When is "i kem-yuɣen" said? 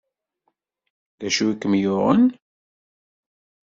1.51-2.25